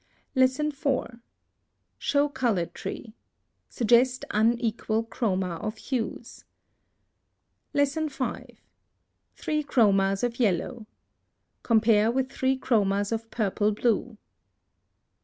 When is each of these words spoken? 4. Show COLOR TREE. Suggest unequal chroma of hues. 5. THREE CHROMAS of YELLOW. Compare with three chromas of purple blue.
4. 0.73 1.21
Show 1.99 2.27
COLOR 2.27 2.65
TREE. 2.65 3.13
Suggest 3.69 4.25
unequal 4.31 5.03
chroma 5.03 5.59
of 5.61 5.77
hues. 5.77 6.43
5. 7.75 8.61
THREE 9.35 9.63
CHROMAS 9.63 10.23
of 10.23 10.39
YELLOW. 10.39 10.87
Compare 11.61 12.09
with 12.09 12.31
three 12.31 12.57
chromas 12.57 13.11
of 13.11 13.29
purple 13.29 13.71
blue. 13.71 14.17